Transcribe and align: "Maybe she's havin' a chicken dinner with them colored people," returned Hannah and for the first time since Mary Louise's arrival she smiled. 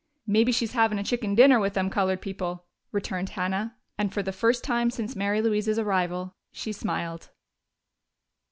"Maybe 0.25 0.51
she's 0.51 0.71
havin' 0.71 0.97
a 0.97 1.03
chicken 1.03 1.35
dinner 1.35 1.59
with 1.59 1.75
them 1.75 1.91
colored 1.91 2.21
people," 2.23 2.65
returned 2.91 3.29
Hannah 3.29 3.75
and 3.99 4.11
for 4.11 4.23
the 4.23 4.31
first 4.31 4.63
time 4.63 4.89
since 4.89 5.15
Mary 5.15 5.43
Louise's 5.43 5.77
arrival 5.77 6.33
she 6.51 6.71
smiled. 6.71 7.29